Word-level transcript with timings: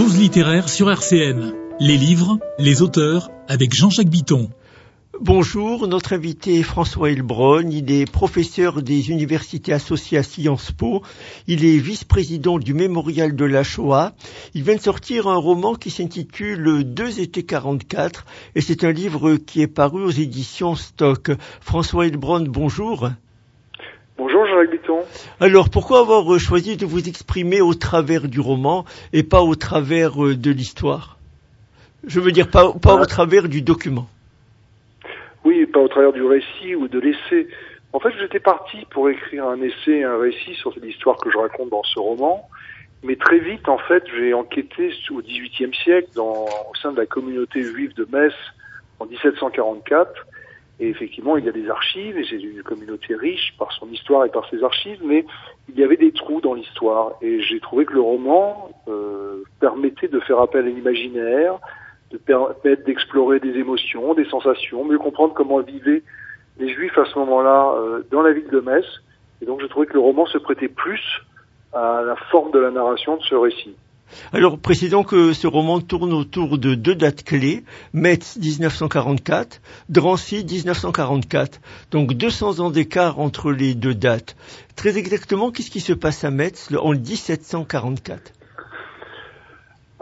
Pause 0.00 0.16
littéraire 0.16 0.70
sur 0.70 0.90
RCN. 0.90 1.52
Les 1.78 1.98
livres, 1.98 2.38
les 2.58 2.80
auteurs, 2.80 3.30
avec 3.48 3.74
Jean-Jacques. 3.74 4.08
Bonjour, 5.20 5.86
notre 5.88 6.14
invité 6.14 6.58
est 6.58 6.62
François 6.62 7.10
Elbron. 7.10 7.68
Il 7.70 7.92
est 7.92 8.10
professeur 8.10 8.80
des 8.82 9.10
universités 9.10 9.74
associées 9.74 10.16
à 10.16 10.22
Sciences 10.22 10.72
Po. 10.72 11.02
Il 11.48 11.66
est 11.66 11.76
vice-président 11.76 12.58
du 12.58 12.72
Mémorial 12.72 13.36
de 13.36 13.44
la 13.44 13.62
Shoah. 13.62 14.14
Il 14.54 14.62
vient 14.62 14.76
de 14.76 14.80
sortir 14.80 15.28
un 15.28 15.36
roman 15.36 15.74
qui 15.74 15.90
s'intitule 15.90 16.82
Deux 16.82 17.20
étés 17.20 17.42
44 17.42 18.24
et 18.54 18.62
c'est 18.62 18.84
un 18.84 18.92
livre 18.92 19.36
qui 19.36 19.60
est 19.60 19.66
paru 19.66 20.02
aux 20.02 20.10
éditions 20.10 20.76
Stock. 20.76 21.30
François 21.60 22.06
Elbron, 22.06 22.46
bonjour. 22.48 23.10
Bonjour 24.20 24.44
Jean-Jacques 24.46 24.70
Bitton. 24.70 25.00
Alors 25.40 25.70
pourquoi 25.70 26.00
avoir 26.00 26.38
choisi 26.38 26.76
de 26.76 26.84
vous 26.84 27.08
exprimer 27.08 27.62
au 27.62 27.72
travers 27.72 28.28
du 28.28 28.38
roman 28.38 28.84
et 29.14 29.22
pas 29.22 29.40
au 29.40 29.54
travers 29.54 30.22
euh, 30.22 30.36
de 30.36 30.50
l'histoire? 30.50 31.16
Je 32.06 32.20
veux 32.20 32.30
dire 32.30 32.50
pas, 32.50 32.70
pas 32.74 32.96
au 32.96 33.06
travers 33.06 33.48
du 33.48 33.62
document. 33.62 34.08
Oui, 35.42 35.64
pas 35.64 35.80
au 35.80 35.88
travers 35.88 36.12
du 36.12 36.22
récit 36.22 36.74
ou 36.74 36.86
de 36.86 37.00
l'essai. 37.00 37.48
En 37.94 37.98
fait, 37.98 38.10
j'étais 38.20 38.40
parti 38.40 38.84
pour 38.90 39.08
écrire 39.08 39.48
un 39.48 39.62
essai, 39.62 40.04
un 40.04 40.18
récit 40.18 40.54
sur 40.56 40.74
l'histoire 40.82 41.16
que 41.16 41.30
je 41.30 41.38
raconte 41.38 41.70
dans 41.70 41.82
ce 41.84 41.98
roman. 41.98 42.46
Mais 43.02 43.16
très 43.16 43.38
vite, 43.38 43.70
en 43.70 43.78
fait, 43.78 44.04
j'ai 44.14 44.34
enquêté 44.34 44.92
au 45.10 45.22
XVIIIe 45.22 45.74
siècle 45.82 46.10
dans, 46.14 46.44
au 46.44 46.74
sein 46.82 46.92
de 46.92 46.98
la 46.98 47.06
communauté 47.06 47.62
juive 47.62 47.94
de 47.94 48.06
Metz 48.12 48.34
en 48.98 49.06
1744. 49.06 50.26
Et 50.80 50.88
effectivement, 50.88 51.36
il 51.36 51.44
y 51.44 51.48
a 51.48 51.52
des 51.52 51.68
archives, 51.68 52.16
et 52.16 52.24
c'est 52.24 52.40
une 52.40 52.62
communauté 52.62 53.14
riche 53.14 53.54
par 53.58 53.70
son 53.72 53.86
histoire 53.90 54.24
et 54.24 54.30
par 54.30 54.48
ses 54.48 54.64
archives, 54.64 55.00
mais 55.04 55.26
il 55.68 55.78
y 55.78 55.84
avait 55.84 55.98
des 55.98 56.10
trous 56.10 56.40
dans 56.40 56.54
l'histoire. 56.54 57.12
Et 57.20 57.42
j'ai 57.42 57.60
trouvé 57.60 57.84
que 57.84 57.92
le 57.92 58.00
roman 58.00 58.70
euh, 58.88 59.44
permettait 59.60 60.08
de 60.08 60.18
faire 60.20 60.40
appel 60.40 60.64
à 60.64 60.68
l'imaginaire, 60.70 61.58
de 62.10 62.16
permettre 62.16 62.84
d'explorer 62.84 63.40
des 63.40 63.58
émotions, 63.58 64.14
des 64.14 64.24
sensations, 64.24 64.82
mieux 64.86 64.98
comprendre 64.98 65.34
comment 65.34 65.60
vivaient 65.60 66.02
les 66.58 66.72
Juifs 66.72 66.96
à 66.96 67.04
ce 67.04 67.18
moment-là 67.18 67.74
euh, 67.74 68.02
dans 68.10 68.22
la 68.22 68.32
ville 68.32 68.48
de 68.48 68.60
Metz. 68.60 68.86
Et 69.42 69.46
donc 69.46 69.60
je 69.60 69.66
trouvais 69.66 69.86
que 69.86 69.94
le 69.94 70.00
roman 70.00 70.24
se 70.26 70.38
prêtait 70.38 70.68
plus 70.68 71.02
à 71.74 72.02
la 72.04 72.16
forme 72.30 72.52
de 72.52 72.58
la 72.58 72.70
narration 72.70 73.16
de 73.16 73.22
ce 73.22 73.34
récit. 73.34 73.76
Alors, 74.32 74.58
précisons 74.58 75.04
que 75.04 75.32
ce 75.32 75.46
roman 75.46 75.80
tourne 75.80 76.12
autour 76.12 76.58
de 76.58 76.74
deux 76.74 76.94
dates 76.94 77.24
clés, 77.24 77.64
Metz 77.92 78.36
1944, 78.36 79.60
Drancy 79.88 80.44
1944. 80.44 81.60
Donc 81.90 82.12
200 82.14 82.60
ans 82.60 82.70
d'écart 82.70 83.18
entre 83.18 83.52
les 83.52 83.74
deux 83.74 83.94
dates. 83.94 84.36
Très 84.76 84.98
exactement, 84.98 85.50
qu'est-ce 85.50 85.70
qui 85.70 85.80
se 85.80 85.92
passe 85.92 86.24
à 86.24 86.30
Metz 86.30 86.68
en 86.76 86.92
1744 86.92 88.32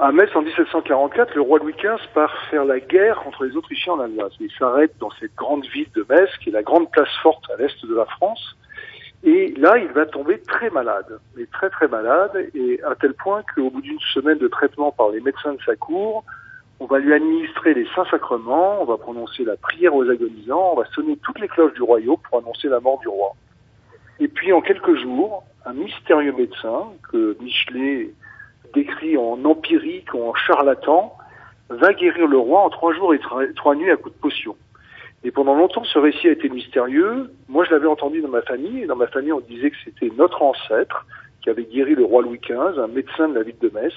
à 0.01 0.13
Metz, 0.13 0.31
en 0.37 0.43
1744, 0.43 1.35
le 1.35 1.41
roi 1.41 1.59
Louis 1.59 1.73
XV 1.73 1.99
part 2.15 2.33
faire 2.53 2.65
la 2.65 2.79
guerre 2.79 3.19
contre 3.25 3.45
les 3.45 3.57
Autrichiens 3.57 3.95
en 3.95 3.99
Alsace. 3.99 4.33
Il 4.39 4.53
s'arrête 4.57 4.93
dans 5.01 5.11
cette 5.19 5.35
grande 5.35 5.67
ville 5.67 5.91
de 5.97 6.07
Metz, 6.09 6.31
qui 6.41 6.51
est 6.51 6.53
la 6.53 6.63
grande 6.63 6.89
place 6.93 7.09
forte 7.21 7.43
à 7.51 7.61
l'est 7.61 7.85
de 7.85 7.95
la 7.97 8.05
France. 8.05 8.57
Et 9.25 9.53
là, 9.57 9.79
il 9.79 9.89
va 9.89 10.07
tomber 10.07 10.41
très 10.43 10.71
malade, 10.71 11.19
mais 11.37 11.47
très 11.47 11.71
très 11.71 11.89
malade, 11.89 12.51
et 12.55 12.81
à 12.85 12.95
tel 12.95 13.15
point 13.15 13.43
qu'au 13.55 13.71
bout 13.71 13.81
d'une 13.81 13.99
semaine 14.15 14.39
de 14.39 14.47
traitement 14.49 14.93
par 14.93 15.11
les 15.11 15.21
médecins 15.21 15.55
de 15.55 15.63
sa 15.67 15.75
cour, 15.75 16.25
on 16.81 16.87
va 16.87 17.01
lui 17.01 17.13
administrer 17.13 17.75
les 17.75 17.87
saints 17.95 18.07
sacrements, 18.11 18.81
on 18.81 18.85
va 18.85 18.97
prononcer 18.97 19.45
la 19.45 19.57
prière 19.57 19.95
aux 19.95 20.09
agonisants, 20.09 20.73
on 20.73 20.77
va 20.77 20.85
sonner 20.95 21.17
toutes 21.17 21.41
les 21.41 21.49
cloches 21.49 21.75
du 21.75 21.83
royaume 21.83 22.19
pour 22.29 22.39
annoncer 22.39 22.69
la 22.69 22.79
mort 22.79 23.01
du 23.01 23.09
roi. 23.09 23.33
Et 24.21 24.29
puis 24.29 24.53
en 24.53 24.61
quelques 24.61 24.95
jours, 24.95 25.43
un 25.67 25.73
mystérieux 25.73 26.33
médecin 26.33 26.85
que 27.11 27.37
Michelet 27.41 28.11
décrit 28.75 29.17
en 29.17 29.45
empirique 29.45 30.15
en 30.15 30.33
charlatan, 30.35 31.17
va 31.71 31.93
guérir 31.93 32.27
le 32.27 32.39
roi 32.39 32.63
en 32.63 32.71
trois 32.71 32.95
jours 32.95 33.13
et 33.15 33.21
trois 33.55 33.75
nuits 33.75 33.91
à 33.91 33.97
coups 33.97 34.15
de 34.15 34.21
potion. 34.21 34.57
Et 35.25 35.31
pendant 35.31 35.55
longtemps, 35.55 35.85
ce 35.85 35.99
récit 35.99 36.29
a 36.29 36.33
été 36.33 36.49
mystérieux. 36.49 37.31
Moi, 37.49 37.65
je 37.65 37.71
l'avais 37.71 37.89
entendu 37.89 38.21
dans 38.21 38.29
ma 38.29 38.43
famille, 38.43 38.83
et 38.83 38.87
dans 38.87 38.97
ma 38.97 39.09
famille, 39.09 39.33
on 39.33 39.41
disait 39.41 39.71
que 39.71 39.77
c'était 39.85 40.13
notre 40.17 40.43
ancêtre 40.43 41.07
qui 41.43 41.51
avait 41.51 41.65
guéri 41.65 41.95
le 41.95 42.05
roi 42.05 42.23
Louis 42.23 42.39
XV, 42.39 42.79
un 42.79 42.89
médecin 42.89 43.29
de 43.29 43.35
la 43.35 43.43
ville 43.43 43.59
de 43.61 43.71
Metz. 43.71 43.93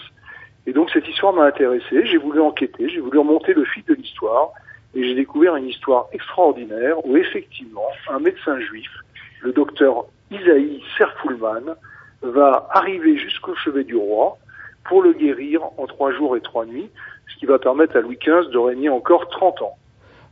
Et 0.65 0.73
donc, 0.73 0.89
cette 0.91 1.07
histoire 1.07 1.33
m'a 1.33 1.45
intéressé, 1.45 2.05
j'ai 2.05 2.17
voulu 2.17 2.39
enquêter, 2.39 2.89
j'ai 2.89 2.99
voulu 2.99 3.19
remonter 3.19 3.53
le 3.53 3.65
fil 3.65 3.83
de 3.85 3.93
l'histoire, 3.93 4.51
et 4.93 5.03
j'ai 5.03 5.15
découvert 5.15 5.55
une 5.55 5.67
histoire 5.67 6.07
extraordinaire 6.11 7.05
où, 7.05 7.17
effectivement, 7.17 7.87
un 8.09 8.19
médecin 8.19 8.59
juif, 8.59 8.91
le 9.41 9.53
docteur 9.53 10.05
Isaïe 10.31 10.83
Serfoulman, 10.97 11.75
va 12.21 12.67
arriver 12.71 13.17
jusqu'au 13.17 13.55
chevet 13.55 13.83
du 13.83 13.95
roi, 13.95 14.37
pour 14.85 15.01
le 15.01 15.13
guérir 15.13 15.61
en 15.77 15.85
trois 15.85 16.11
jours 16.11 16.35
et 16.35 16.41
trois 16.41 16.65
nuits, 16.65 16.89
ce 17.31 17.39
qui 17.39 17.45
va 17.45 17.59
permettre 17.59 17.95
à 17.95 18.01
Louis 18.01 18.17
XV 18.17 18.49
de 18.51 18.57
régner 18.57 18.89
encore 18.89 19.27
30 19.29 19.61
ans. 19.61 19.77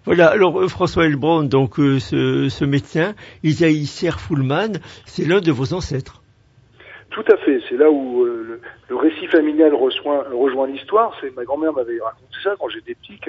Voilà, 0.09 0.29
alors 0.29 0.59
euh, 0.59 0.67
François 0.67 1.05
Elbron, 1.05 1.43
donc 1.43 1.79
euh, 1.79 1.99
ce, 1.99 2.49
ce, 2.49 2.65
médecin, 2.65 3.13
Isaïe 3.43 3.85
Serfoulman, 3.85 4.79
c'est 5.05 5.23
l'un 5.23 5.39
de 5.39 5.51
vos 5.51 5.75
ancêtres. 5.75 6.23
Tout 7.11 7.23
à 7.31 7.37
fait, 7.37 7.61
c'est 7.69 7.77
là 7.77 7.91
où 7.91 8.25
euh, 8.25 8.43
le, 8.43 8.61
le, 8.89 8.95
récit 8.95 9.27
familial 9.27 9.71
rejoint, 9.75 10.23
rejoint 10.33 10.65
l'histoire. 10.65 11.15
C'est 11.21 11.29
ma 11.35 11.43
grand-mère 11.43 11.73
m'avait 11.73 12.01
raconté 12.01 12.33
ça 12.43 12.55
quand 12.59 12.69
j'étais 12.69 12.95
petit, 12.95 13.19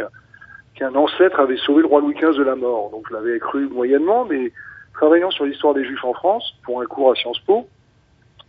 qu'un 0.74 0.94
ancêtre 0.94 1.38
avait 1.38 1.58
sauvé 1.58 1.82
le 1.82 1.86
roi 1.88 2.00
Louis 2.00 2.14
XV 2.14 2.38
de 2.38 2.44
la 2.44 2.56
mort. 2.56 2.88
Donc 2.92 3.04
je 3.10 3.14
l'avais 3.14 3.38
cru 3.40 3.68
moyennement, 3.68 4.24
mais 4.24 4.50
travaillant 4.94 5.30
sur 5.30 5.44
l'histoire 5.44 5.74
des 5.74 5.84
Juifs 5.84 6.04
en 6.06 6.14
France 6.14 6.50
pour 6.64 6.80
un 6.80 6.86
cours 6.86 7.12
à 7.12 7.14
Sciences 7.14 7.40
Po, 7.40 7.68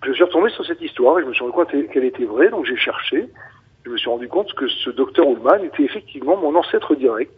je 0.05 0.13
suis 0.13 0.23
retombé 0.23 0.49
sur 0.51 0.65
cette 0.65 0.81
histoire 0.81 1.19
et 1.19 1.23
je 1.23 1.27
me 1.27 1.33
suis 1.33 1.43
rendu 1.43 1.53
compte 1.53 1.69
qu'elle 1.91 2.05
était 2.05 2.23
vraie, 2.23 2.47
donc 2.47 2.65
j'ai 2.65 2.77
cherché. 2.77 3.27
Je 3.83 3.89
me 3.89 3.97
suis 3.97 4.09
rendu 4.09 4.29
compte 4.29 4.53
que 4.53 4.69
ce 4.69 4.89
docteur 4.89 5.29
Ullmann 5.29 5.65
était 5.65 5.83
effectivement 5.83 6.37
mon 6.37 6.55
ancêtre 6.55 6.95
direct 6.95 7.35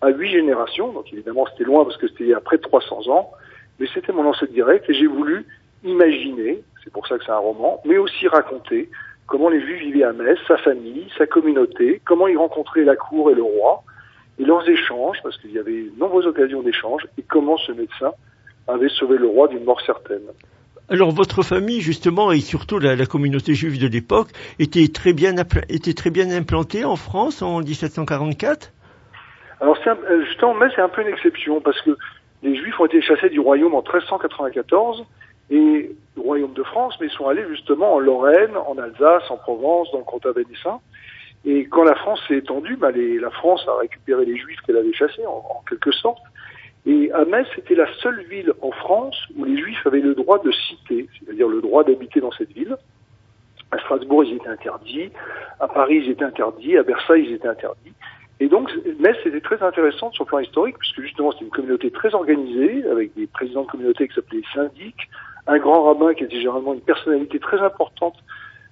à 0.00 0.10
huit 0.10 0.30
générations. 0.30 0.92
Donc 0.92 1.12
évidemment, 1.12 1.46
c'était 1.50 1.64
loin 1.64 1.84
parce 1.84 1.96
que 1.96 2.08
c'était 2.08 2.24
il 2.24 2.30
y 2.30 2.34
a 2.34 2.40
près 2.40 2.56
de 2.56 2.62
300 2.62 3.08
ans, 3.08 3.30
mais 3.78 3.86
c'était 3.92 4.12
mon 4.12 4.26
ancêtre 4.26 4.52
direct 4.52 4.88
et 4.88 4.94
j'ai 4.94 5.06
voulu 5.06 5.46
imaginer, 5.84 6.62
c'est 6.84 6.92
pour 6.92 7.06
ça 7.06 7.18
que 7.18 7.24
c'est 7.24 7.32
un 7.32 7.38
roman, 7.38 7.80
mais 7.84 7.98
aussi 7.98 8.28
raconter 8.28 8.90
comment 9.26 9.48
les 9.48 9.60
Juifs 9.60 9.80
vivaient 9.80 10.04
à 10.04 10.12
Metz, 10.12 10.38
sa 10.46 10.58
famille, 10.58 11.06
sa 11.16 11.26
communauté, 11.26 12.00
comment 12.04 12.26
ils 12.26 12.36
rencontraient 12.36 12.84
la 12.84 12.96
cour 12.96 13.30
et 13.30 13.34
le 13.34 13.42
roi, 13.42 13.82
et 14.38 14.44
leurs 14.44 14.68
échanges, 14.68 15.18
parce 15.22 15.36
qu'il 15.38 15.52
y 15.52 15.58
avait 15.58 15.84
de 15.84 15.98
nombreuses 15.98 16.26
occasions 16.26 16.62
d'échanges, 16.62 17.06
et 17.16 17.22
comment 17.22 17.56
ce 17.56 17.72
médecin 17.72 18.12
avait 18.66 18.88
sauvé 18.88 19.18
le 19.18 19.28
roi 19.28 19.48
d'une 19.48 19.64
mort 19.64 19.80
certaine. 19.82 20.22
Alors 20.88 21.12
votre 21.12 21.42
famille, 21.44 21.80
justement, 21.80 22.32
et 22.32 22.40
surtout 22.40 22.80
la, 22.80 23.06
communauté 23.06 23.54
juive 23.54 23.80
de 23.80 23.86
l'époque, 23.86 24.28
était 24.58 24.82
était 24.82 25.94
très 25.94 26.10
bien 26.10 26.30
implantée 26.30 26.84
en 26.84 26.96
France 26.96 27.42
en 27.42 27.60
1744. 27.60 28.72
Alors 29.60 29.78
euh, 29.86 30.24
justement, 30.24 30.54
mais 30.54 30.68
c'est 30.74 30.80
un 30.80 30.88
peu 30.88 31.02
une 31.02 31.08
exception 31.08 31.60
parce 31.60 31.80
que 31.82 31.96
les 32.42 32.56
Juifs 32.56 32.78
ont 32.80 32.86
été 32.86 33.02
chassés 33.02 33.28
du 33.28 33.40
royaume 33.40 33.74
en 33.74 33.82
1394 33.82 35.04
et 35.50 35.90
du 36.16 36.20
royaume 36.20 36.54
de 36.54 36.62
France, 36.62 36.96
mais 37.00 37.08
ils 37.08 37.12
sont 37.12 37.28
allés 37.28 37.44
justement 37.48 37.94
en 37.94 37.98
Lorraine, 37.98 38.56
en 38.56 38.78
Alsace, 38.78 39.30
en 39.30 39.36
Provence, 39.36 39.90
dans 39.92 39.98
le 39.98 40.04
comtat 40.04 40.32
vénissin. 40.32 40.80
Et 41.44 41.66
quand 41.66 41.84
la 41.84 41.94
France 41.94 42.20
s'est 42.28 42.36
étendue, 42.36 42.76
bah 42.76 42.90
les, 42.90 43.18
la 43.18 43.30
France 43.30 43.66
a 43.68 43.78
récupéré 43.78 44.24
les 44.24 44.36
Juifs 44.36 44.60
qu'elle 44.66 44.76
avait 44.76 44.92
chassés, 44.92 45.26
en, 45.26 45.44
en 45.50 45.62
quelque 45.68 45.90
sorte. 45.90 46.22
Et 46.86 47.12
à 47.12 47.24
Metz, 47.26 47.46
c'était 47.54 47.74
la 47.74 47.92
seule 48.02 48.22
ville 48.24 48.52
en 48.62 48.70
France 48.70 49.16
où 49.36 49.44
les 49.44 49.58
Juifs 49.58 49.86
avaient 49.86 50.00
le 50.00 50.14
droit 50.14 50.38
de 50.42 50.50
citer, 50.50 51.08
c'est-à-dire 51.18 51.48
le 51.48 51.60
droit 51.60 51.84
d'habiter 51.84 52.20
dans 52.20 52.32
cette 52.32 52.52
ville. 52.52 52.76
À 53.70 53.78
Strasbourg, 53.78 54.24
ils 54.24 54.36
étaient 54.36 54.48
interdits. 54.48 55.10
À 55.60 55.68
Paris, 55.68 56.02
ils 56.04 56.10
étaient 56.10 56.24
interdits. 56.24 56.76
À 56.76 56.82
Versailles, 56.82 57.26
ils 57.28 57.34
étaient 57.34 57.48
interdits. 57.48 57.92
Et 58.40 58.48
donc, 58.48 58.70
Metz 58.98 59.16
était 59.26 59.42
très 59.42 59.62
intéressante 59.62 60.14
sur 60.14 60.24
le 60.24 60.28
plan 60.28 60.38
historique, 60.38 60.78
puisque 60.78 61.02
justement, 61.02 61.30
c'était 61.32 61.44
une 61.44 61.50
communauté 61.50 61.90
très 61.90 62.14
organisée, 62.14 62.84
avec 62.90 63.14
des 63.14 63.26
présidents 63.26 63.62
de 63.62 63.68
communauté 63.68 64.08
qui 64.08 64.14
s'appelaient 64.14 64.42
syndics, 64.54 65.08
un 65.46 65.58
grand 65.58 65.82
rabbin 65.82 66.14
qui 66.14 66.24
était 66.24 66.38
généralement 66.38 66.72
une 66.72 66.80
personnalité 66.80 67.38
très 67.38 67.60
importante 67.60 68.14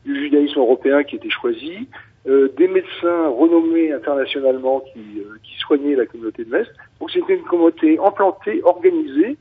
du 0.07 0.19
judaïsme 0.19 0.59
européen 0.59 1.05
qui 1.05 1.17
était 1.17 1.29
choisi, 1.29 1.87
euh, 2.27 2.49
des 2.57 2.67
médecins 2.67 3.29
renommés 3.29 3.93
internationalement 3.93 4.81
qui, 4.81 5.21
euh, 5.21 5.37
qui 5.43 5.59
soignaient 5.59 5.97
la 5.97 6.07
communauté 6.07 6.45
de 6.45 6.51
Metz. 6.51 6.67
Donc 6.99 7.11
c'était 7.11 7.35
une 7.35 7.45
communauté 7.45 7.99
implantée, 7.99 8.63
organisée, 8.65 9.37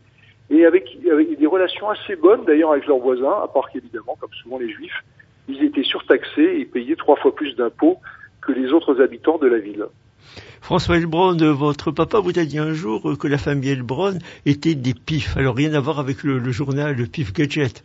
et 0.50 0.66
avec, 0.66 0.98
avec 1.10 1.38
des 1.38 1.46
relations 1.46 1.90
assez 1.90 2.18
bonnes 2.18 2.44
d'ailleurs 2.46 2.72
avec 2.72 2.86
leurs 2.86 3.00
voisins, 3.00 3.44
à 3.44 3.48
part 3.48 3.70
qu'évidemment, 3.72 4.18
comme 4.20 4.34
souvent 4.42 4.58
les 4.58 4.70
juifs, 4.70 5.04
ils 5.48 5.64
étaient 5.64 5.84
surtaxés 5.84 6.60
et 6.60 6.66
payaient 6.66 6.96
trois 6.96 7.16
fois 7.16 7.34
plus 7.34 7.56
d'impôts 7.56 7.98
que 8.42 8.52
les 8.52 8.74
autres 8.74 9.02
habitants 9.02 9.38
de 9.38 9.48
la 9.48 9.58
ville. 9.58 9.86
François 10.62 10.98
Elbron, 10.98 11.38
votre 11.54 11.92
papa 11.92 12.20
vous 12.20 12.38
a 12.38 12.44
dit 12.46 12.60
un 12.60 12.74
jour 12.74 13.18
que 13.20 13.28
la 13.28 13.38
famille 13.38 13.70
Elbron 13.70 14.20
était 14.46 14.76
des 14.76 14.94
pifs. 14.94 15.38
Alors 15.38 15.56
rien 15.56 15.74
à 15.74 15.80
voir 15.80 16.00
avec 16.00 16.24
le, 16.24 16.40
le 16.40 16.52
journal 16.52 16.96
le 16.96 17.06
Pif 17.06 17.34
Gadget. 17.34 17.84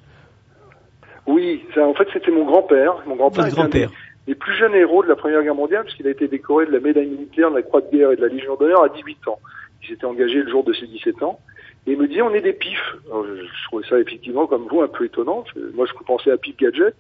Oui, 1.26 1.64
ça, 1.74 1.86
en 1.86 1.94
fait 1.94 2.08
c'était 2.12 2.32
mon 2.32 2.44
grand-père. 2.44 2.94
Mon 3.06 3.16
grand-père 3.16 3.90
les 4.26 4.34
plus 4.34 4.54
jeunes 4.56 4.74
héros 4.74 5.02
de 5.02 5.08
la 5.08 5.16
Première 5.16 5.42
Guerre 5.42 5.54
mondiale, 5.54 5.84
puisqu'il 5.84 6.06
a 6.06 6.10
été 6.10 6.28
décoré 6.28 6.66
de 6.66 6.72
la 6.72 6.80
médaille 6.80 7.08
militaire, 7.08 7.50
de 7.50 7.56
la 7.56 7.62
Croix 7.62 7.80
de 7.80 7.90
guerre 7.90 8.12
et 8.12 8.16
de 8.16 8.22
la 8.22 8.28
Légion 8.28 8.56
d'honneur 8.56 8.84
à 8.84 8.88
18 8.88 9.28
ans. 9.28 9.38
Il 9.82 9.88
s'était 9.88 10.04
engagé 10.04 10.42
le 10.42 10.50
jour 10.50 10.62
de 10.62 10.72
ses 10.72 10.86
17 10.86 11.22
ans. 11.22 11.40
Et 11.86 11.92
il 11.92 11.98
me 11.98 12.06
dit, 12.06 12.22
on 12.22 12.32
est 12.32 12.40
des 12.40 12.52
pifs. 12.52 12.96
Alors, 13.06 13.24
je, 13.26 13.64
trouvais 13.66 13.86
ça 13.88 13.98
effectivement, 13.98 14.46
comme 14.46 14.69
vous, 14.70 14.82
un 14.82 14.88
peu 14.88 15.04
étonnant. 15.04 15.44
moi, 15.74 15.86
je 15.86 16.04
pensais 16.04 16.30
à 16.30 16.36
Pif 16.36 16.56
Gadget. 16.56 16.94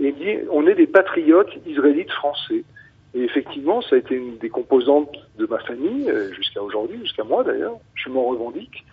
et 0.00 0.08
il 0.08 0.14
dit 0.14 0.36
on 0.50 0.66
est 0.66 0.74
des 0.74 0.86
patriotes 0.86 1.50
israélites 1.66 2.10
français. 2.12 2.64
Et 3.14 3.22
effectivement, 3.22 3.82
ça 3.82 3.96
a 3.96 3.98
été 3.98 4.14
une 4.14 4.38
des 4.38 4.50
composantes 4.50 5.16
de 5.38 5.46
ma 5.46 5.58
famille, 5.58 6.08
euh, 6.08 6.32
jusqu'à 6.32 6.62
aujourd'hui, 6.62 6.98
jusqu'à 7.00 7.24
moi 7.24 7.42
d'ailleurs, 7.42 7.76
je 7.94 8.08
m'en 8.08 8.24
revendique. 8.24 8.84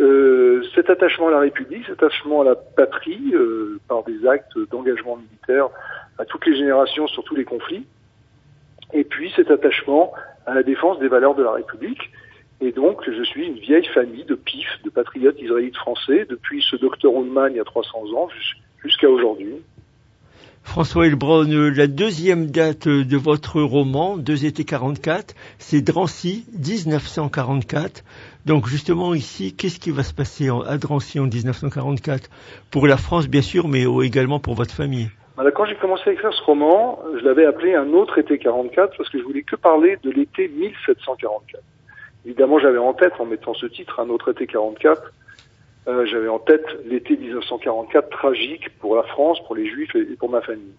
Euh, 0.00 0.62
cet 0.74 0.90
attachement 0.90 1.28
à 1.28 1.30
la 1.30 1.38
République, 1.40 1.84
cet 1.86 2.02
attachement 2.02 2.42
à 2.42 2.44
la 2.44 2.54
patrie, 2.54 3.32
euh, 3.34 3.80
par 3.88 4.02
des 4.04 4.26
actes 4.26 4.58
d'engagement 4.70 5.16
militaire 5.16 5.68
à 6.18 6.24
toutes 6.24 6.44
les 6.46 6.56
générations 6.56 7.06
sur 7.06 7.24
tous 7.24 7.34
les 7.34 7.44
conflits, 7.44 7.86
et 8.92 9.04
puis 9.04 9.32
cet 9.36 9.50
attachement 9.50 10.12
à 10.46 10.54
la 10.54 10.62
défense 10.62 10.98
des 10.98 11.08
valeurs 11.08 11.34
de 11.34 11.42
la 11.42 11.52
République. 11.52 12.10
Et 12.60 12.72
donc, 12.72 13.08
je 13.10 13.22
suis 13.22 13.46
une 13.46 13.58
vieille 13.58 13.86
famille 13.86 14.24
de 14.24 14.34
pif, 14.34 14.68
de 14.84 14.90
patriotes 14.90 15.40
israélites 15.40 15.76
français, 15.76 16.26
depuis 16.28 16.62
ce 16.70 16.76
docteur 16.76 17.12
Ullmann 17.12 17.52
il 17.52 17.56
y 17.56 17.60
a 17.60 17.64
300 17.64 18.12
ans 18.14 18.28
jusqu'à 18.82 19.08
aujourd'hui. 19.08 19.62
François 20.64 21.06
Elbron, 21.06 21.46
la 21.76 21.86
deuxième 21.86 22.46
date 22.46 22.88
de 22.88 23.16
votre 23.16 23.60
roman, 23.60 24.16
Deux 24.16 24.46
étés 24.46 24.64
44, 24.64 25.34
c'est 25.58 25.82
Drancy, 25.82 26.46
1944. 26.58 28.02
Donc 28.46 28.66
justement 28.66 29.14
ici, 29.14 29.54
qu'est-ce 29.54 29.78
qui 29.78 29.90
va 29.90 30.02
se 30.02 30.14
passer 30.14 30.48
à 30.48 30.78
Drancy 30.78 31.20
en 31.20 31.24
1944 31.24 32.30
Pour 32.70 32.86
la 32.86 32.96
France 32.96 33.28
bien 33.28 33.42
sûr, 33.42 33.68
mais 33.68 33.84
également 34.02 34.40
pour 34.40 34.54
votre 34.54 34.74
famille. 34.74 35.10
quand 35.36 35.66
j'ai 35.66 35.76
commencé 35.76 36.08
à 36.08 36.12
écrire 36.14 36.32
ce 36.32 36.42
roman, 36.42 37.00
je 37.20 37.24
l'avais 37.24 37.44
appelé 37.44 37.74
Un 37.74 37.92
autre 37.92 38.16
été 38.18 38.38
44 38.38 38.96
parce 38.96 39.10
que 39.10 39.18
je 39.18 39.24
voulais 39.24 39.42
que 39.42 39.56
parler 39.56 39.98
de 40.02 40.10
l'été 40.10 40.48
1744. 40.48 41.62
Évidemment, 42.24 42.58
j'avais 42.58 42.78
en 42.78 42.94
tête, 42.94 43.12
en 43.18 43.26
mettant 43.26 43.52
ce 43.52 43.66
titre, 43.66 44.00
Un 44.00 44.08
autre 44.08 44.30
été 44.30 44.46
44, 44.46 45.12
euh, 45.88 46.06
j'avais 46.06 46.28
en 46.28 46.38
tête 46.38 46.64
l'été 46.84 47.16
1944 47.16 48.08
tragique 48.10 48.68
pour 48.78 48.96
la 48.96 49.02
France, 49.02 49.38
pour 49.46 49.56
les 49.56 49.66
Juifs 49.68 49.94
et, 49.94 50.04
pour 50.16 50.30
ma 50.30 50.40
famille. 50.40 50.74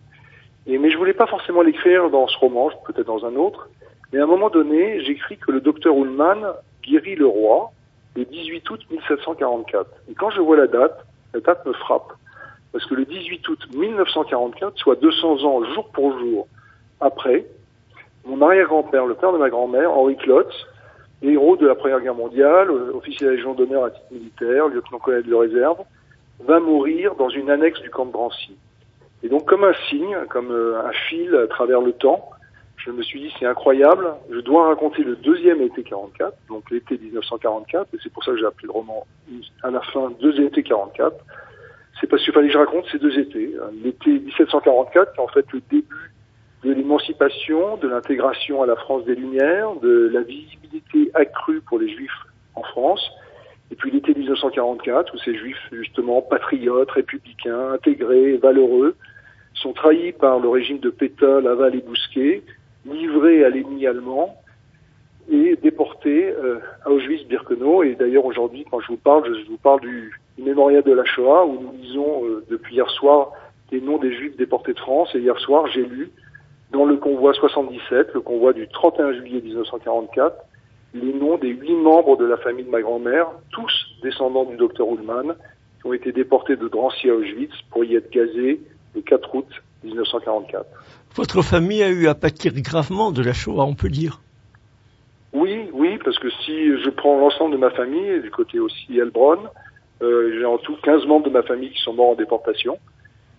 Et, 0.65 0.77
mais 0.77 0.89
je 0.91 0.97
voulais 0.97 1.13
pas 1.13 1.27
forcément 1.27 1.61
l'écrire 1.61 2.09
dans 2.09 2.27
ce 2.27 2.37
roman, 2.37 2.69
peut-être 2.85 3.07
dans 3.07 3.25
un 3.25 3.35
autre. 3.35 3.69
Mais 4.11 4.19
à 4.19 4.23
un 4.23 4.27
moment 4.27 4.49
donné, 4.49 5.03
j'écris 5.03 5.37
que 5.37 5.51
le 5.51 5.59
docteur 5.59 5.95
Ullmann 5.95 6.53
guérit 6.83 7.15
le 7.15 7.27
roi 7.27 7.71
le 8.15 8.25
18 8.25 8.69
août 8.69 8.81
1744. 8.91 9.89
Et 10.09 10.13
quand 10.13 10.29
je 10.29 10.39
vois 10.39 10.55
la 10.55 10.67
date, 10.67 11.05
la 11.33 11.39
date 11.39 11.65
me 11.65 11.73
frappe. 11.73 12.13
Parce 12.71 12.85
que 12.85 12.95
le 12.95 13.05
18 13.05 13.47
août 13.49 13.59
1944, 13.73 14.77
soit 14.77 14.95
200 14.95 15.43
ans 15.43 15.63
jour 15.73 15.89
pour 15.89 16.17
jour 16.19 16.47
après, 17.01 17.45
mon 18.25 18.41
arrière-grand-père, 18.41 19.05
le 19.05 19.15
père 19.15 19.33
de 19.33 19.37
ma 19.37 19.49
grand-mère, 19.49 19.91
Henri 19.91 20.15
Klotz, 20.15 20.53
héros 21.23 21.55
de 21.57 21.67
la 21.67 21.75
Première 21.75 22.01
Guerre 22.01 22.15
mondiale, 22.15 22.69
euh, 22.69 22.93
officier 22.93 23.25
de 23.25 23.31
la 23.31 23.37
Légion 23.37 23.53
d'honneur 23.53 23.85
à 23.85 23.91
titre 23.91 24.11
militaire, 24.11 24.67
lieutenant-colonel 24.67 25.23
de 25.23 25.35
réserve, 25.35 25.79
va 26.45 26.59
mourir 26.59 27.15
dans 27.15 27.29
une 27.29 27.49
annexe 27.49 27.81
du 27.81 27.89
camp 27.89 28.05
de 28.05 28.11
Drancy. 28.11 28.55
Et 29.23 29.29
donc, 29.29 29.45
comme 29.45 29.63
un 29.63 29.73
signe, 29.89 30.17
comme 30.29 30.51
euh, 30.51 30.85
un 30.85 30.91
fil 30.91 31.33
à 31.35 31.47
travers 31.47 31.81
le 31.81 31.93
temps, 31.93 32.29
je 32.77 32.91
me 32.91 33.01
suis 33.01 33.21
dit, 33.21 33.33
c'est 33.39 33.45
incroyable, 33.45 34.07
je 34.29 34.39
dois 34.39 34.67
raconter 34.67 35.03
le 35.03 35.15
deuxième 35.15 35.61
été 35.61 35.83
44, 35.83 36.35
donc 36.49 36.69
l'été 36.69 36.97
1944, 36.97 37.87
et 37.93 37.97
c'est 38.03 38.11
pour 38.11 38.23
ça 38.25 38.31
que 38.31 38.37
j'ai 38.37 38.45
appelé 38.45 38.67
le 38.67 38.71
roman 38.71 39.07
à 39.61 39.71
la 39.71 39.79
fin 39.79 40.11
Deux 40.19 40.41
étés 40.41 40.63
44. 40.63 41.15
C'est 42.01 42.07
parce 42.07 42.21
qu'il 42.23 42.33
fallait 42.33 42.47
que 42.47 42.53
je 42.53 42.57
raconte 42.57 42.85
ces 42.91 42.99
deux 42.99 43.17
étés. 43.17 43.55
L'été 43.81 44.19
1744, 44.19 45.13
qui 45.13 45.19
est 45.19 45.23
en 45.23 45.27
fait 45.27 45.45
le 45.53 45.61
début 45.71 46.11
de 46.63 46.71
l'émancipation, 46.71 47.77
de 47.77 47.87
l'intégration 47.87 48.61
à 48.63 48.65
la 48.65 48.75
France 48.75 49.03
des 49.05 49.15
Lumières, 49.15 49.75
de 49.81 50.09
la 50.13 50.21
visibilité 50.21 51.11
accrue 51.13 51.61
pour 51.61 51.79
les 51.79 51.89
Juifs 51.89 52.11
en 52.55 52.63
France, 52.63 53.11
et 53.71 53.75
puis 53.75 53.91
l'été 53.91 54.13
1944, 54.13 55.13
où 55.13 55.17
ces 55.17 55.35
Juifs, 55.35 55.69
justement, 55.71 56.21
patriotes, 56.21 56.91
républicains, 56.91 57.71
intégrés, 57.73 58.37
valeureux, 58.37 58.95
sont 59.55 59.73
trahis 59.73 60.11
par 60.11 60.39
le 60.39 60.49
régime 60.49 60.79
de 60.79 60.89
Pétain, 60.89 61.41
Laval 61.41 61.75
et 61.75 61.81
Bousquet, 61.81 62.43
livrés 62.85 63.43
à 63.43 63.49
l'ennemi 63.49 63.87
allemand 63.87 64.37
et 65.31 65.55
déportés 65.55 66.29
euh, 66.29 66.59
à 66.85 66.89
Auschwitz-Birkenau. 66.89 67.83
Et 67.83 67.95
d'ailleurs, 67.95 68.25
aujourd'hui, 68.25 68.65
quand 68.69 68.79
je 68.81 68.87
vous 68.87 68.97
parle, 68.97 69.25
je, 69.25 69.49
vous 69.49 69.57
parle 69.57 69.81
du, 69.81 70.19
mémorial 70.37 70.83
de 70.83 70.91
la 70.91 71.05
Shoah, 71.05 71.45
où 71.45 71.59
nous 71.61 71.71
lisons 71.81 72.25
euh, 72.25 72.45
depuis 72.49 72.75
hier 72.75 72.89
soir 72.89 73.31
les 73.71 73.81
noms 73.81 73.97
des 73.97 74.13
Juifs 74.13 74.35
déportés 74.35 74.73
de 74.73 74.79
France. 74.79 75.09
Et 75.15 75.19
hier 75.19 75.37
soir, 75.39 75.67
j'ai 75.67 75.85
lu 75.85 76.11
dans 76.73 76.85
le 76.85 76.97
convoi 76.97 77.33
77, 77.33 78.13
le 78.13 78.21
convoi 78.21 78.51
du 78.51 78.67
31 78.67 79.13
juillet 79.13 79.41
1944, 79.41 80.35
les 80.95 81.13
noms 81.13 81.37
des 81.37 81.49
huit 81.49 81.75
membres 81.75 82.17
de 82.17 82.25
la 82.25 82.37
famille 82.37 82.65
de 82.65 82.69
ma 82.69 82.81
grand-mère, 82.81 83.27
tous 83.51 83.71
descendants 84.01 84.45
du 84.45 84.57
docteur 84.57 84.87
Ullmann, 84.91 85.35
qui 85.79 85.87
ont 85.87 85.93
été 85.93 86.11
déportés 86.11 86.55
de 86.55 86.67
Drancy 86.67 87.09
à 87.09 87.13
Auschwitz 87.13 87.53
pour 87.71 87.83
y 87.85 87.95
être 87.95 88.11
gazés 88.11 88.59
le 88.95 89.01
4 89.01 89.35
août 89.35 89.47
1944. 89.83 90.65
Votre 91.15 91.41
famille 91.43 91.83
a 91.83 91.89
eu 91.89 92.07
à 92.07 92.15
pâtir 92.15 92.53
gravement 92.55 93.11
de 93.11 93.21
la 93.21 93.33
Shoah, 93.33 93.65
on 93.65 93.75
peut 93.75 93.89
dire. 93.89 94.19
Oui, 95.31 95.69
oui, 95.73 95.99
parce 96.03 96.17
que 96.19 96.29
si 96.45 96.77
je 96.83 96.89
prends 96.89 97.19
l'ensemble 97.19 97.53
de 97.53 97.59
ma 97.59 97.71
famille, 97.71 98.21
du 98.21 98.31
côté 98.31 98.59
aussi 98.59 98.97
Elbron, 98.97 99.39
euh, 100.01 100.37
j'ai 100.37 100.45
en 100.45 100.57
tout 100.57 100.75
15 100.83 101.05
membres 101.05 101.25
de 101.25 101.31
ma 101.31 101.43
famille 101.43 101.71
qui 101.71 101.81
sont 101.81 101.93
morts 101.93 102.11
en 102.11 102.15
déportation. 102.15 102.77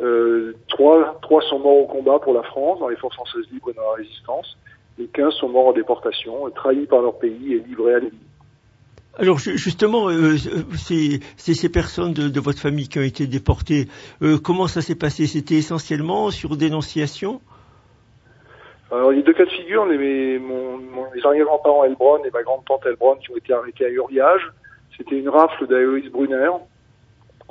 Euh, 0.00 0.54
trois, 0.68 1.18
trois 1.22 1.40
sont 1.42 1.58
morts 1.58 1.78
au 1.78 1.86
combat 1.86 2.18
pour 2.18 2.34
la 2.34 2.42
France, 2.42 2.80
dans 2.80 2.88
les 2.88 2.96
forces 2.96 3.14
françaises 3.14 3.44
libres 3.52 3.70
et 3.70 3.74
dans 3.74 3.82
la 3.82 3.96
résistance. 3.96 4.56
Et 4.98 5.06
15 5.06 5.34
sont 5.34 5.48
morts 5.48 5.68
en 5.68 5.72
déportation, 5.72 6.48
trahis 6.50 6.86
par 6.86 7.02
leur 7.02 7.18
pays 7.18 7.54
et 7.54 7.58
livrés 7.60 7.94
à 7.94 7.98
l'ennemi. 7.98 8.18
Alors 9.16 9.38
justement, 9.38 10.08
euh, 10.08 10.36
c'est 10.76 11.20
ces 11.36 11.68
personnes 11.68 12.12
de, 12.12 12.40
votre 12.40 12.58
famille 12.58 12.88
qui 12.88 12.98
ont 12.98 13.02
été 13.02 13.28
déportées. 13.28 13.86
Euh, 14.22 14.38
comment 14.42 14.66
ça 14.66 14.82
s'est 14.82 14.96
passé? 14.96 15.28
C'était 15.28 15.54
essentiellement 15.54 16.30
sur 16.30 16.56
dénonciation? 16.56 17.40
Alors 18.90 19.12
il 19.12 19.20
y 19.20 19.22
a 19.22 19.24
deux 19.24 19.32
cas 19.32 19.44
de 19.44 19.50
figure. 19.50 19.86
Les, 19.86 20.38
mon, 20.40 20.80
les 21.14 21.24
arrière-grands-parents 21.24 21.84
Elbron 21.84 22.24
et 22.24 22.30
ma 22.32 22.42
grande-tante 22.42 22.84
Elbron 22.86 23.16
qui 23.16 23.30
ont 23.30 23.36
été 23.36 23.52
arrêtés 23.52 23.86
à 23.86 23.88
Uriage. 23.88 24.52
C'était 24.96 25.18
une 25.18 25.28
rafle 25.28 25.66
d'Aloïs 25.68 26.10
Brunner 26.10 26.50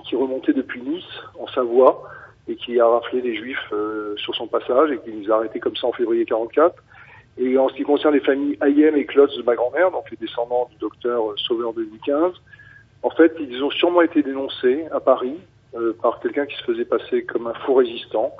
qui 0.05 0.15
remontait 0.17 0.53
depuis 0.53 0.81
Nice, 0.81 1.03
en 1.39 1.47
Savoie, 1.47 2.03
et 2.47 2.55
qui 2.55 2.79
a 2.79 2.87
raflé 2.87 3.21
les 3.21 3.35
Juifs 3.35 3.71
euh, 3.71 4.15
sur 4.17 4.35
son 4.35 4.47
passage 4.47 4.91
et 4.91 4.99
qui 4.99 5.11
nous 5.11 5.31
a 5.31 5.35
arrêtés 5.35 5.59
comme 5.59 5.75
ça 5.75 5.87
en 5.87 5.93
février 5.93 6.25
44. 6.25 6.75
Et 7.37 7.57
en 7.57 7.69
ce 7.69 7.73
qui 7.73 7.83
concerne 7.83 8.13
les 8.13 8.19
familles 8.19 8.57
Ayem 8.61 8.95
et 8.95 9.05
Klotz 9.05 9.35
de 9.37 9.43
ma 9.43 9.55
grand-mère, 9.55 9.91
donc 9.91 10.09
les 10.11 10.17
descendants 10.17 10.67
du 10.71 10.77
docteur 10.77 11.31
euh, 11.31 11.35
Sauveur 11.37 11.73
2015, 11.73 12.33
en 13.01 13.09
fait, 13.09 13.35
ils 13.39 13.63
ont 13.63 13.71
sûrement 13.71 14.01
été 14.01 14.23
dénoncés 14.23 14.85
à 14.91 14.99
Paris 14.99 15.35
euh, 15.75 15.93
par 16.01 16.19
quelqu'un 16.19 16.45
qui 16.45 16.55
se 16.55 16.63
faisait 16.63 16.85
passer 16.85 17.23
comme 17.23 17.47
un 17.47 17.53
faux 17.65 17.75
résistant. 17.75 18.31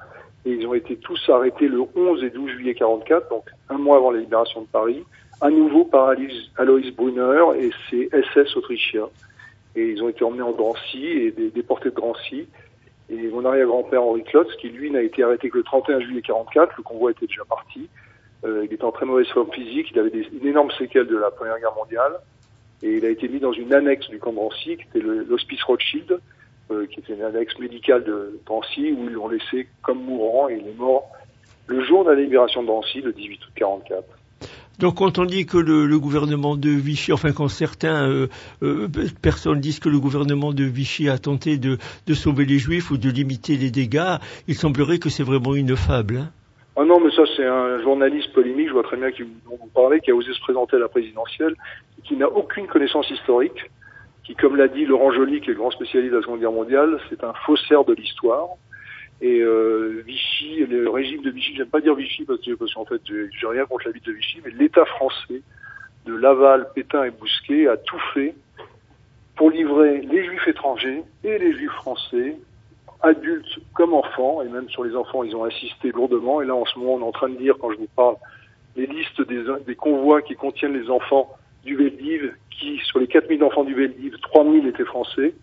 Et 0.45 0.51
ils 0.51 0.67
ont 0.67 0.73
été 0.73 0.97
tous 0.97 1.19
arrêtés 1.29 1.67
le 1.67 1.81
11 1.95 2.23
et 2.23 2.29
12 2.29 2.49
juillet 2.51 2.73
44, 2.73 3.29
donc 3.29 3.45
un 3.69 3.77
mois 3.77 3.97
avant 3.97 4.11
la 4.11 4.19
libération 4.19 4.61
de 4.61 4.67
Paris, 4.67 5.03
à 5.41 5.49
nouveau 5.49 5.85
par 5.85 6.09
Alois 6.57 6.91
Brunner 6.95 7.43
et 7.59 7.71
ses 7.89 8.09
SS 8.11 8.55
autrichiens. 8.57 9.07
Et 9.75 9.89
ils 9.89 10.03
ont 10.03 10.09
été 10.09 10.23
emmenés 10.23 10.43
en 10.43 10.51
Drancy 10.51 11.05
et 11.05 11.31
déportés 11.31 11.89
de 11.89 11.95
Drancy. 11.95 12.47
Et 13.13 13.27
mon 13.29 13.45
arrière-grand-père 13.45 14.01
Henri 14.01 14.23
Klotz, 14.23 14.51
qui 14.59 14.69
lui 14.69 14.89
n'a 14.89 15.01
été 15.01 15.23
arrêté 15.23 15.49
que 15.49 15.57
le 15.57 15.63
31 15.63 15.99
juillet 15.99 16.21
44, 16.21 16.73
le 16.77 16.83
convoi 16.83 17.11
était 17.11 17.27
déjà 17.27 17.45
parti. 17.45 17.87
Euh, 18.43 18.65
il 18.65 18.73
était 18.73 18.83
en 18.83 18.91
très 18.91 19.05
mauvaise 19.05 19.27
forme 19.27 19.51
physique, 19.51 19.91
il 19.91 19.99
avait 19.99 20.09
une 20.09 20.47
énorme 20.47 20.71
séquelle 20.71 21.07
de 21.07 21.17
la 21.17 21.31
Première 21.31 21.59
Guerre 21.59 21.75
mondiale, 21.75 22.13
et 22.81 22.97
il 22.97 23.05
a 23.05 23.09
été 23.09 23.27
mis 23.27 23.39
dans 23.39 23.53
une 23.53 23.73
annexe 23.73 24.09
du 24.09 24.19
camp 24.19 24.33
de 24.33 24.39
qui 24.57 24.73
était 24.73 24.99
l'hospice 24.99 25.63
Rothschild, 25.63 26.19
euh, 26.71 26.85
qui 26.87 26.99
était 26.99 27.13
une 27.13 27.21
annexe 27.21 27.57
médicale 27.59 28.03
de 28.03 28.39
Drancy, 28.45 28.91
où 28.91 29.05
ils 29.05 29.13
l'ont 29.13 29.29
laissé 29.29 29.67
comme 29.81 30.03
mourant, 30.03 30.49
et 30.49 30.55
il 30.55 30.67
est 30.67 30.77
mort 30.77 31.09
le 31.67 31.83
jour 31.85 32.03
de 32.03 32.11
la 32.11 32.19
libération 32.19 32.61
de 32.61 32.67
Drancy, 32.67 33.01
le 33.01 33.13
18 33.13 33.45
août 33.45 33.51
44. 33.55 34.03
Donc 34.79 34.95
quand 34.95 35.19
on 35.19 35.25
dit 35.25 35.45
que 35.45 35.57
le, 35.57 35.99
gouvernement 35.99 36.55
de 36.55 36.69
Vichy, 36.69 37.13
enfin 37.13 37.31
quand 37.31 37.47
certains 37.47 38.09
euh, 38.09 38.27
euh, 38.63 38.87
personnes 39.21 39.59
disent 39.59 39.79
que 39.79 39.89
le 39.89 39.99
gouvernement 39.99 40.51
de 40.51 40.63
Vichy 40.63 41.09
a 41.09 41.17
tenté 41.17 41.57
de, 41.57 41.77
sauver 42.13 42.45
les 42.45 42.57
juifs 42.57 42.89
ou 42.91 42.97
de 42.97 43.09
limiter 43.09 43.55
les 43.55 43.69
dégâts, 43.69 44.17
il 44.47 44.55
semblerait 44.55 44.97
que 44.97 45.09
c'est 45.09 45.23
vraiment 45.23 45.55
une 45.55 45.75
fable. 45.75 46.17
Hein. 46.17 46.31
ah 46.75 46.83
non, 46.85 46.99
mais 46.99 47.11
ça 47.11 47.23
c'est 47.37 47.45
un 47.45 47.81
journaliste 47.81 48.33
polémique, 48.33 48.67
je 48.67 48.73
vois 48.73 48.83
très 48.83 48.97
bien 48.97 49.11
qui 49.11 49.21
vous, 49.21 49.29
vous 49.45 49.69
parlez, 49.75 49.99
qui 49.99 50.09
a 50.09 50.15
osé 50.15 50.33
se 50.33 50.41
présenter 50.41 50.75
à 50.77 50.79
la 50.79 50.87
présidentielle, 50.87 51.55
qui 52.03 52.15
n'a 52.15 52.27
aucune 52.27 52.65
connaissance 52.65 53.09
historique, 53.11 53.69
qui, 54.23 54.35
comme 54.35 54.55
l'a 54.55 54.67
dit 54.67 54.85
Laurent 54.85 55.11
Joly, 55.11 55.41
qui 55.41 55.49
est 55.49 55.53
le 55.53 55.59
grand 55.59 55.71
spécialiste 55.71 56.11
de 56.13 56.17
la 56.17 56.23
Seconde 56.23 56.39
Guerre 56.39 56.51
mondiale, 56.51 56.99
c'est 57.09 57.23
un 57.23 57.33
faussaire 57.45 57.83
de 57.83 57.93
l'histoire. 57.93 58.47
Et 59.23 59.39
euh, 59.39 60.03
Vichy, 60.05 60.65
le 60.65 60.89
régime 60.89 61.21
de 61.21 61.31
Vichy, 61.31 61.55
j'aime 61.55 61.69
pas 61.69 61.79
dire 61.79 61.95
Vichy 61.95 62.25
parce 62.25 62.41
que 62.41 62.55
parce 62.55 62.73
qu'en 62.73 62.83
fait 62.83 63.01
j'ai 63.07 63.47
rien 63.47 63.65
contre 63.65 63.85
la 63.85 63.93
vie 63.93 64.01
de 64.01 64.11
Vichy, 64.11 64.41
mais 64.43 64.51
l'État 64.51 64.83
français 64.83 65.41
de 66.05 66.13
Laval, 66.13 66.67
Pétain 66.75 67.05
et 67.05 67.11
Bousquet 67.11 67.69
a 67.69 67.77
tout 67.77 68.01
fait 68.13 68.35
pour 69.37 69.49
livrer 69.49 70.01
les 70.01 70.25
juifs 70.25 70.45
étrangers 70.45 71.03
et 71.23 71.37
les 71.37 71.53
juifs 71.53 71.71
français, 71.71 72.35
adultes 73.01 73.59
comme 73.73 73.93
enfants, 73.93 74.41
et 74.41 74.49
même 74.49 74.67
sur 74.67 74.83
les 74.83 74.93
enfants 74.93 75.23
ils 75.23 75.33
ont 75.37 75.45
insisté 75.45 75.93
lourdement, 75.93 76.41
et 76.41 76.45
là 76.45 76.55
en 76.55 76.65
ce 76.65 76.77
moment 76.77 76.95
on 76.95 76.99
est 76.99 77.07
en 77.07 77.13
train 77.13 77.29
de 77.29 77.37
dire, 77.37 77.55
quand 77.61 77.71
je 77.71 77.77
vous 77.77 77.89
parle, 77.95 78.17
les 78.75 78.87
listes 78.87 79.21
des, 79.21 79.45
des 79.65 79.75
convois 79.75 80.21
qui 80.21 80.35
contiennent 80.35 80.77
les 80.77 80.89
enfants 80.89 81.29
du 81.63 81.77
Veldiv, 81.77 82.33
qui 82.51 82.77
sur 82.83 82.99
les 82.99 83.07
4000 83.07 83.41
enfants 83.41 83.63
du 83.63 83.73
Veldiv, 83.73 84.17
3000 84.21 84.67
étaient 84.67 84.83
français, 84.83 85.33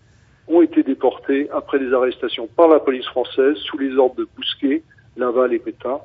ont 0.48 0.62
été 0.62 0.82
déportés 0.82 1.48
après 1.50 1.78
des 1.78 1.92
arrestations 1.92 2.48
par 2.48 2.68
la 2.68 2.80
police 2.80 3.06
française 3.06 3.56
sous 3.58 3.78
les 3.78 3.96
ordres 3.96 4.16
de 4.16 4.28
Bousquet 4.36 4.82
Laval 5.16 5.52
et 5.54 5.58
Pétain. 5.58 6.00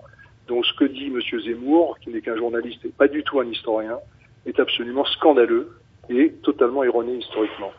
Donc 0.48 0.66
ce 0.66 0.74
que 0.74 0.86
dit 0.86 1.08
M. 1.08 1.20
Zemmour, 1.42 1.98
qui 2.00 2.10
n'est 2.10 2.22
qu'un 2.22 2.36
journaliste 2.36 2.86
et 2.86 2.90
pas 2.90 3.08
du 3.08 3.24
tout 3.24 3.40
un 3.40 3.46
historien, 3.46 3.98
est 4.46 4.60
absolument 4.60 5.06
scandaleux 5.06 5.72
et 6.10 6.34
totalement 6.44 6.84
erroné 6.84 7.16
historiquement. 7.16 7.72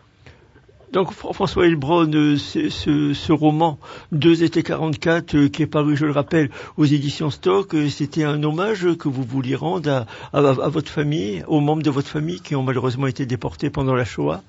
Donc 0.93 1.13
François 1.13 1.67
Hilbron, 1.67 2.11
euh, 2.15 2.37
ce, 2.37 2.69
ce, 3.13 3.33
roman 3.33 3.79
Deux 4.13 4.45
étés 4.45 4.63
44 4.63 5.35
euh, 5.35 5.49
qui 5.49 5.63
est 5.63 5.67
paru, 5.67 5.97
je 5.97 6.07
le 6.07 6.13
rappelle, 6.13 6.49
aux 6.77 6.85
éditions 6.85 7.31
Stock, 7.31 7.75
euh, 7.75 7.89
c'était 7.89 8.23
un 8.23 8.43
hommage 8.45 8.87
que 8.97 9.09
vous 9.09 9.25
vouliez 9.25 9.57
rendre 9.57 10.07
à, 10.33 10.43
votre 10.69 10.91
famille, 10.91 11.45
aux 11.49 11.61
membres 11.61 11.83
de 11.83 11.91
votre 11.91 12.09
famille 12.09 12.41
qui 12.41 12.55
ont 12.55 12.63
malheureusement 12.63 13.09
été 13.09 13.27
déportés 13.27 13.69
pendant 13.69 13.95
la 13.95 14.05
Shoah 14.05 14.43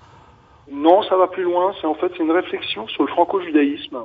Non, 0.71 1.01
ça 1.03 1.15
va 1.15 1.27
plus 1.27 1.43
loin. 1.43 1.73
C'est 1.79 1.87
en 1.87 1.95
fait 1.95 2.17
une 2.19 2.31
réflexion 2.31 2.87
sur 2.87 3.03
le 3.03 3.09
franco-judaïsme, 3.09 3.99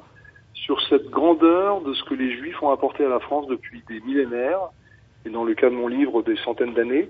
sur 0.54 0.80
cette 0.88 1.10
grandeur 1.10 1.80
de 1.80 1.92
ce 1.94 2.04
que 2.04 2.14
les 2.14 2.30
Juifs 2.36 2.62
ont 2.62 2.70
apporté 2.70 3.04
à 3.04 3.08
la 3.08 3.20
France 3.20 3.46
depuis 3.48 3.82
des 3.88 4.00
millénaires, 4.00 4.60
et 5.26 5.30
dans 5.30 5.44
le 5.44 5.54
cas 5.54 5.70
de 5.70 5.74
mon 5.74 5.88
livre, 5.88 6.22
des 6.22 6.36
centaines 6.36 6.74
d'années. 6.74 7.08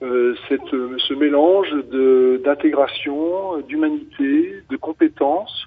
Euh, 0.00 0.36
cette, 0.48 0.72
euh, 0.74 0.96
ce 0.98 1.14
mélange 1.14 1.72
d'intégration, 2.44 3.58
d'humanité, 3.62 4.62
de 4.70 4.76
compétences 4.76 5.66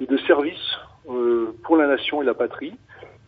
et 0.00 0.06
de 0.06 0.16
services 0.18 0.78
euh, 1.10 1.52
pour 1.64 1.76
la 1.76 1.88
nation 1.88 2.22
et 2.22 2.24
la 2.24 2.34
patrie. 2.34 2.74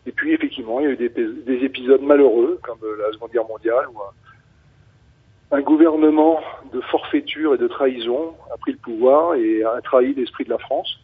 Et 0.07 0.13
puis 0.13 0.33
effectivement, 0.33 0.79
il 0.79 0.85
y 0.85 0.87
a 0.87 0.91
eu 0.93 0.97
des, 0.97 1.09
des 1.09 1.65
épisodes 1.65 2.03
malheureux, 2.03 2.61
comme 2.63 2.79
la 2.99 3.13
Seconde 3.13 3.33
Guerre 3.33 3.49
mondiale, 3.49 3.87
où 3.93 3.99
un, 5.51 5.61
gouvernement 5.61 6.41
de 6.73 6.81
forfaiture 6.81 7.55
et 7.55 7.59
de 7.59 7.69
trahison 7.69 8.35
a 8.53 8.57
pris 8.59 8.73
le 8.73 8.79
pouvoir 8.79 9.35
et 9.35 9.63
a 9.65 9.81
trahi 9.83 10.15
l'esprit 10.15 10.45
de 10.45 10.51
la 10.51 10.59
France. 10.59 10.99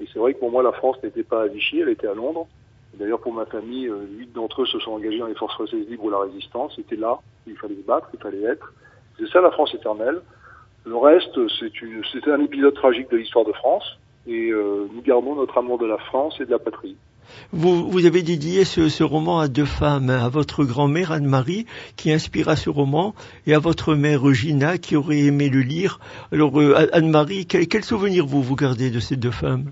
Et 0.00 0.08
c'est 0.12 0.18
vrai 0.18 0.34
que 0.34 0.40
pour 0.40 0.50
moi, 0.50 0.62
la 0.62 0.72
France 0.72 0.96
n'était 1.02 1.22
pas 1.22 1.42
à 1.42 1.46
Vichy, 1.46 1.80
elle 1.80 1.88
était 1.88 2.08
à 2.08 2.14
Londres. 2.14 2.46
D'ailleurs, 2.94 3.20
pour 3.20 3.32
ma 3.32 3.46
famille, 3.46 3.90
huit 4.18 4.32
d'entre 4.32 4.62
eux 4.62 4.66
se 4.66 4.78
sont 4.80 4.92
engagés 4.92 5.18
dans 5.18 5.26
les 5.26 5.34
forces 5.34 5.54
françaises 5.54 5.88
libres 5.88 6.04
ou 6.04 6.10
la 6.10 6.18
résistance. 6.20 6.74
C'était 6.76 6.96
là, 6.96 7.18
il 7.46 7.56
fallait 7.56 7.76
se 7.76 7.86
battre, 7.86 8.08
il 8.12 8.20
fallait 8.20 8.42
être. 8.42 8.72
C'est 9.18 9.28
ça 9.28 9.40
la 9.40 9.50
France 9.50 9.74
éternelle. 9.74 10.20
Le 10.84 10.96
reste, 10.96 11.38
c'est 11.58 12.28
un 12.28 12.40
épisode 12.40 12.74
tragique 12.74 13.10
de 13.10 13.16
l'histoire 13.16 13.44
de 13.44 13.52
France. 13.52 13.98
Et 14.26 14.50
euh, 14.50 14.88
nous 14.94 15.02
gardons 15.02 15.34
notre 15.34 15.58
amour 15.58 15.78
de 15.78 15.86
la 15.86 15.98
France 15.98 16.36
et 16.40 16.44
de 16.44 16.50
la 16.50 16.58
patrie. 16.58 16.96
Vous, 17.52 17.90
vous 17.90 18.06
avez 18.06 18.22
dédié 18.22 18.64
ce, 18.64 18.88
ce, 18.88 19.02
roman 19.02 19.40
à 19.40 19.48
deux 19.48 19.64
femmes, 19.64 20.10
à 20.10 20.28
votre 20.28 20.64
grand-mère 20.64 21.12
Anne-Marie 21.12 21.66
qui 21.96 22.12
inspira 22.12 22.56
ce 22.56 22.70
roman 22.70 23.14
et 23.46 23.54
à 23.54 23.58
votre 23.58 23.94
mère 23.94 24.32
Gina 24.32 24.78
qui 24.78 24.96
aurait 24.96 25.20
aimé 25.20 25.48
le 25.48 25.60
lire. 25.60 25.98
Alors 26.32 26.60
euh, 26.60 26.74
Anne-Marie, 26.92 27.46
quel, 27.46 27.66
quel, 27.68 27.84
souvenir 27.84 28.26
vous 28.26 28.42
vous 28.42 28.56
gardez 28.56 28.90
de 28.90 29.00
ces 29.00 29.16
deux 29.16 29.30
femmes? 29.30 29.70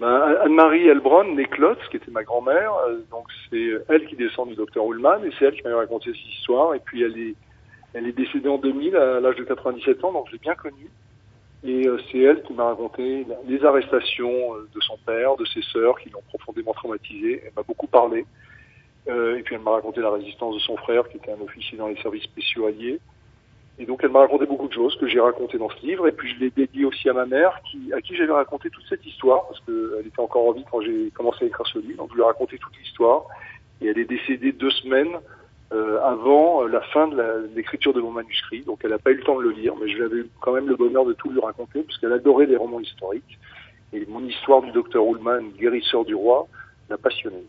Ben, 0.00 0.36
Anne-Marie 0.44 0.86
Elbron, 0.86 1.34
née 1.34 1.46
Klotz, 1.46 1.78
qui 1.90 1.96
était 1.96 2.10
ma 2.10 2.22
grand-mère, 2.22 2.72
euh, 2.88 2.98
donc 3.10 3.26
c'est 3.50 3.70
elle 3.88 4.06
qui 4.06 4.14
descend 4.14 4.48
du 4.48 4.54
docteur 4.54 4.84
Ullmann 4.90 5.24
et 5.24 5.30
c'est 5.38 5.46
elle 5.46 5.54
qui 5.54 5.62
m'a 5.64 5.76
raconté 5.76 6.12
cette 6.12 6.34
histoire 6.38 6.74
et 6.74 6.78
puis 6.78 7.02
elle 7.02 7.18
est 7.18 7.34
elle 7.94 8.06
est 8.06 8.12
décédée 8.12 8.48
en 8.48 8.58
2000 8.58 8.96
à 8.96 9.20
l'âge 9.20 9.36
de 9.36 9.44
97 9.44 10.04
ans, 10.04 10.12
donc 10.12 10.26
je 10.28 10.32
l'ai 10.32 10.38
bien 10.38 10.54
connue. 10.54 10.90
Et 11.64 11.86
euh, 11.86 11.98
c'est 12.10 12.18
elle 12.18 12.42
qui 12.42 12.52
m'a 12.52 12.64
raconté 12.64 13.26
les 13.46 13.64
arrestations 13.64 14.54
euh, 14.54 14.68
de 14.72 14.80
son 14.80 14.96
père, 15.04 15.36
de 15.36 15.44
ses 15.44 15.62
sœurs, 15.62 15.98
qui 15.98 16.08
l'ont 16.10 16.22
profondément 16.28 16.72
traumatisée. 16.72 17.42
Elle 17.44 17.52
m'a 17.56 17.62
beaucoup 17.62 17.88
parlé. 17.88 18.24
Euh, 19.08 19.38
et 19.38 19.42
puis 19.42 19.56
elle 19.56 19.62
m'a 19.62 19.72
raconté 19.72 20.00
la 20.00 20.10
résistance 20.10 20.54
de 20.54 20.60
son 20.60 20.76
frère, 20.76 21.08
qui 21.08 21.16
était 21.16 21.32
un 21.32 21.40
officier 21.40 21.76
dans 21.76 21.88
les 21.88 22.00
services 22.00 22.24
spéciaux 22.24 22.66
alliés. 22.66 23.00
Et 23.80 23.86
donc 23.86 24.00
elle 24.02 24.10
m'a 24.10 24.20
raconté 24.20 24.46
beaucoup 24.46 24.68
de 24.68 24.72
choses 24.72 24.96
que 24.96 25.08
j'ai 25.08 25.20
racontées 25.20 25.58
dans 25.58 25.70
ce 25.70 25.84
livre. 25.84 26.06
Et 26.06 26.12
puis 26.12 26.32
je 26.32 26.38
l'ai 26.38 26.50
dédié 26.50 26.84
aussi 26.84 27.08
à 27.08 27.12
ma 27.12 27.26
mère, 27.26 27.60
qui, 27.68 27.92
à 27.92 28.00
qui 28.00 28.14
j'avais 28.14 28.32
raconté 28.32 28.70
toute 28.70 28.84
cette 28.88 29.04
histoire, 29.04 29.46
parce 29.48 29.60
qu'elle 29.60 30.06
était 30.06 30.20
encore 30.20 30.46
en 30.46 30.52
vie 30.52 30.64
quand 30.70 30.80
j'ai 30.80 31.10
commencé 31.10 31.44
à 31.44 31.48
écrire 31.48 31.66
ce 31.66 31.80
livre. 31.80 31.96
Donc 31.96 32.10
je 32.10 32.14
lui 32.14 32.22
ai 32.22 32.26
raconté 32.26 32.58
toute 32.58 32.76
l'histoire. 32.78 33.24
Et 33.80 33.86
elle 33.86 33.98
est 33.98 34.04
décédée 34.04 34.52
deux 34.52 34.70
semaines 34.70 35.18
euh, 35.72 36.00
avant 36.02 36.62
euh, 36.62 36.68
la 36.68 36.80
fin 36.80 37.08
de 37.08 37.50
l'écriture 37.54 37.92
de 37.92 38.00
mon 38.00 38.10
manuscrit. 38.10 38.62
Donc 38.62 38.80
elle 38.84 38.90
n'a 38.90 38.98
pas 38.98 39.10
eu 39.10 39.16
le 39.16 39.22
temps 39.22 39.36
de 39.36 39.42
le 39.42 39.50
lire, 39.50 39.74
mais 39.80 39.88
je 39.88 39.98
l'avais 39.98 40.24
quand 40.40 40.52
même 40.52 40.68
le 40.68 40.76
bonheur 40.76 41.04
de 41.04 41.12
tout 41.12 41.30
lui 41.30 41.40
raconter, 41.40 41.82
puisqu'elle 41.82 42.12
adorait 42.12 42.46
les 42.46 42.56
romans 42.56 42.80
historiques. 42.80 43.38
Et 43.92 44.04
mon 44.06 44.24
histoire 44.24 44.62
du 44.62 44.70
docteur 44.72 45.04
Ullmann, 45.04 45.50
guérisseur 45.58 46.04
du 46.04 46.14
roi, 46.14 46.46
l'a 46.88 46.96
passionnée. 46.98 47.44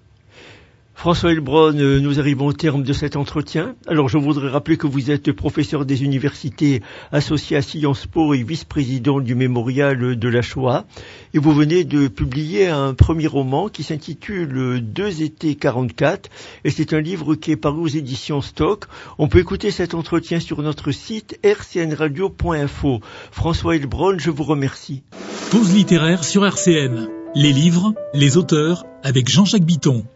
François 0.94 1.32
Elbron, 1.32 1.78
euh, 1.78 2.00
nous 2.00 2.20
arrivons 2.20 2.48
au 2.48 2.54
terme 2.54 2.84
de 2.84 2.92
cet 2.92 3.16
entretien. 3.16 3.76
Alors 3.88 4.10
je 4.10 4.18
voudrais 4.18 4.50
rappeler 4.50 4.76
que 4.76 4.86
vous 4.86 5.12
êtes 5.12 5.32
professeur 5.32 5.86
des 5.86 6.04
universités 6.04 6.82
associé 7.14 7.56
à 7.56 7.62
Sciences 7.62 8.06
Po 8.06 8.34
et 8.34 8.44
vice-président 8.44 9.22
du 9.22 9.34
mémorial 9.34 10.18
de 10.18 10.30
la 10.30 10.42
Shoah. 10.42 10.86
Et 11.34 11.40
vous 11.40 11.54
venez 11.54 11.86
de 11.86 12.10
publier 12.10 12.68
un 12.68 12.94
premier 12.94 13.28
roman 13.28 13.70
qui 13.70 13.84
s'intitule 13.84 14.82
Deux 14.82 15.22
étés 15.22 15.56
44. 15.56 16.30
Et 16.66 16.70
c'est 16.70 16.94
un 16.94 17.00
livre 17.00 17.36
qui 17.36 17.52
est 17.52 17.56
paru 17.56 17.80
aux 17.80 17.88
éditions 17.88 18.42
Stock. 18.42 18.86
On 19.18 19.30
peut 19.30 19.40
écouter 19.40 19.72
cet 19.72 19.94
entretien 19.94 20.42
sur 20.42 20.62
notre 20.62 20.92
site 20.92 21.40
rcnradio.info. 21.46 23.00
François 23.32 23.78
Elbron, 23.78 24.18
je 24.18 24.32
vous 24.32 24.44
remercie. 24.44 25.04
Pause 25.52 25.74
littéraire 25.74 26.24
sur 26.24 26.46
RCN. 26.46 27.08
Les 27.36 27.54
livres, 27.54 27.94
les 28.14 28.38
auteurs, 28.38 28.84
avec 29.04 29.30
Jean-Jacques 29.30 29.64
Bitton. 29.64 30.04